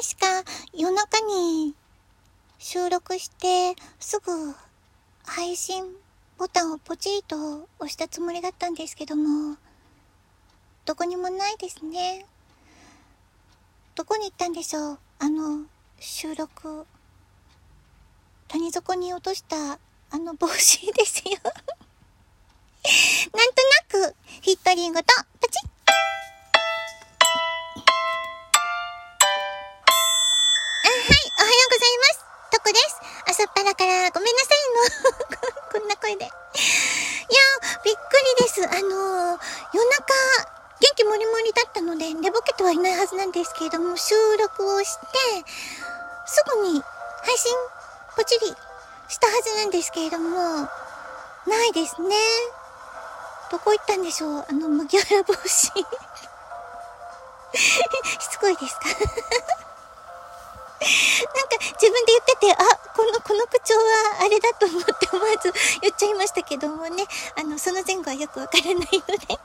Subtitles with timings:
[0.00, 1.74] 確か夜中に
[2.60, 4.54] 収録してすぐ
[5.24, 5.86] 配信
[6.36, 9.56] ボタンをポチリと押したつもりだったんですけども、
[10.84, 12.26] どこにもないですね。
[13.96, 14.98] どこに行ったんでしょう？
[15.18, 15.64] あの、
[15.98, 16.86] 収録。
[18.46, 19.80] 谷底に落とした
[20.12, 21.50] あの帽子ですよ な
[23.44, 23.50] ん
[23.90, 25.06] となく、ヒットリングと、
[32.72, 33.00] です。
[33.26, 34.58] 朝っぱらからごめんなさい
[35.40, 35.40] の。
[35.72, 36.24] こんな声で。
[36.24, 36.32] いや、
[37.84, 37.98] びっく
[38.38, 38.62] りです。
[38.64, 39.40] あのー、
[39.72, 40.14] 夜中、
[40.80, 45.06] 元気もりもりだったので、寝ぼけてはいないはずなんですけれども、収録をして、
[46.26, 46.82] すぐに
[47.24, 47.54] 配信、
[48.16, 48.46] ポチリ
[49.08, 50.68] したはずなんですけれども、
[51.46, 52.16] ないですね。
[53.50, 54.46] どこ行ったんでしょう？
[54.48, 55.48] あの麦わら帽子。
[55.48, 55.72] し
[58.30, 58.80] つこいですか？
[60.80, 62.56] なんか自分で言ってて、あ、
[62.94, 65.52] この、この口調はあれだと思って思わず
[65.82, 67.04] 言っちゃいましたけどもね、
[67.36, 69.38] あの、その前後はよくわからないので。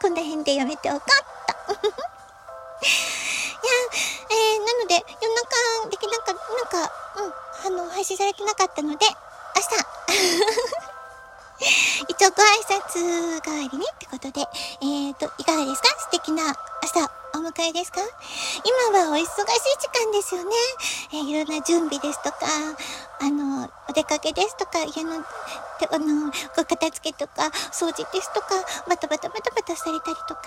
[0.00, 1.86] こんな辺でやめておこうっと。
[1.86, 1.92] い
[3.64, 3.72] や、
[4.28, 6.92] えー、なので、夜中できなんか、なんか、
[7.64, 9.06] うん、あの、配信されてなかったので、
[9.56, 9.68] 明日。
[12.08, 14.40] 一応ご挨拶代わりにってことで、
[14.80, 15.88] えーと、いかがですか？
[16.00, 16.50] 素敵な
[16.82, 17.08] 朝
[17.62, 18.00] お迎えですか？
[18.92, 20.50] 今はお忙しい時間ですよね。
[21.12, 22.38] えー、いろんな準備ですとか、
[23.20, 28.48] あの、お出かけですとか、家の、あの、ご片付けとか、掃除ですとか、
[28.88, 30.42] バタバタバタバタされたりとか、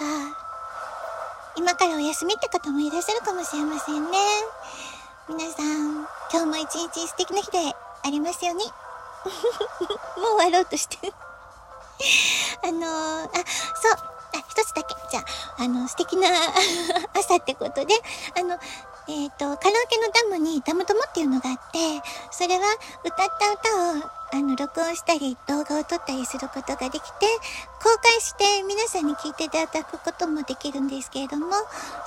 [1.55, 4.17] 今からお休みって方もいらっしゃるかもしれませんね。
[5.29, 7.59] 皆さん、今日も一日素敵な日で
[8.03, 8.65] ありますように。
[10.21, 11.13] もう終わろうとしてる
[12.61, 13.29] あのー、あ、
[13.81, 13.93] そう。
[14.35, 14.74] あ、一つ。
[15.57, 16.29] あ、の、素敵な
[17.13, 17.95] 朝ってことで、
[18.37, 18.57] あの、
[19.07, 22.65] えっ、ー、と、カラオケのダムにダム友っていうのがあって、それは
[23.03, 27.27] 歌った歌を、あの、録音したり、動画を撮ったりすることができて、
[27.83, 31.53] 公開して皆さんに聞いていただくこともできるんですけれども、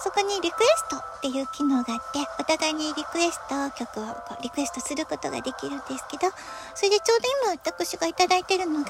[0.03, 6.33] そこにリクエストっていう機能があって、お互いにリクエスト曲をこうリクエストすることができるんですけど、
[6.75, 8.87] それでちょうど今私がいただいてるのが、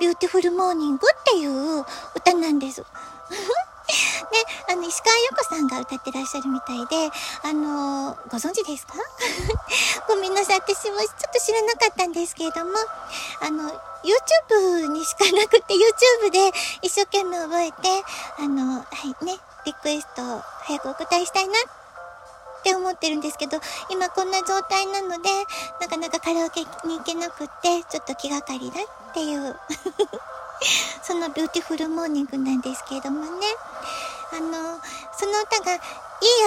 [0.00, 1.84] Beautiful Morning っていう
[2.14, 2.82] 歌なんです。
[4.32, 4.38] で、
[4.72, 7.10] あの、石川優子さんが歌ってらっしゃるみたいで、
[7.44, 8.94] あのー、ご存知ですか？
[10.08, 10.60] ごめんなさい。
[10.60, 12.72] 私もちょっと知らなかったんですけれども、
[13.40, 13.70] あの、
[14.02, 18.04] YouTube にしかなくて、YouTube で一生懸命覚えて、
[18.38, 18.84] あの、は
[19.20, 23.60] いね、リクエストを早くお答えしたいなって思ってるんですけど、
[23.90, 25.28] 今こんな状態なので、
[25.80, 29.56] なかなかカラオケに行けなくって、ちょっと気がかりだっていう
[31.02, 33.46] その Beautiful Morning なんですけれどもね。
[34.32, 34.80] あの、
[35.18, 35.80] その歌が、いい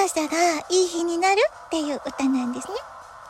[0.06, 2.74] 朝がいい日になるっていう歌なんですね。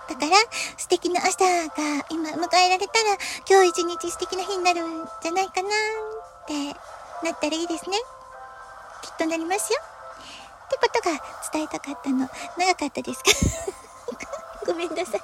[0.08, 0.38] だから、
[0.78, 3.18] 素敵な朝が今迎えられたら、
[3.50, 6.74] 今日一日素敵な日になるんじゃないかなって
[7.24, 7.98] なったらいいですね。
[9.02, 9.80] きっとなりますよ。
[10.66, 11.20] ってことが
[11.52, 12.30] 伝えたかったの。
[12.58, 13.32] 長かったですか？
[14.68, 15.22] ごめんなさい。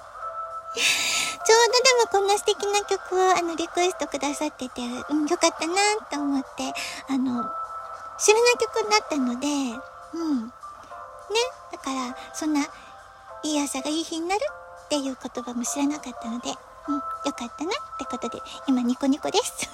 [1.43, 5.75] ちょうどでもこんな素敵な曲をあのリクエストくださってて、うん、よかったな
[6.11, 6.73] と思って、
[7.09, 7.43] あの、
[8.21, 9.47] 知らない曲だったので、
[10.13, 10.45] うん。
[10.45, 10.51] ね。
[11.71, 12.61] だから、そんな、
[13.43, 14.41] いい朝がいい日になる
[14.85, 16.49] っていう言葉も知らなかったので、
[16.87, 19.69] うん、よかったなってことで、今ニコニコです。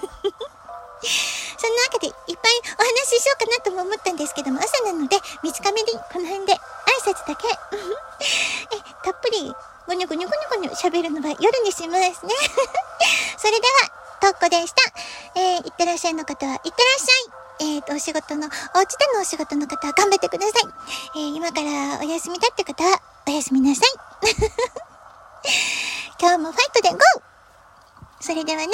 [1.58, 2.36] そんなわけで、いっぱい
[2.78, 6.58] お話ししようかなとも思ったんですけども、朝なので、短めにこの辺で挨
[7.04, 7.46] 拶だけ。
[8.72, 9.54] え、たっぷり
[9.86, 12.34] ぐにゅぐにゅぐにゅぐにゅ喋るのは夜にしますね。
[13.36, 14.82] それでは、トッコでした。
[15.34, 17.47] えー、いってらっしゃいの方は、いってらっしゃい。
[17.60, 20.62] えっ、ー、と、お仕事の、お家でのお仕事の方は頑張ってください。
[21.16, 23.88] えー、今からお休みだって方は、おやすみなさい。
[26.20, 27.00] 今日もファイトでゴー
[28.20, 28.68] それではね。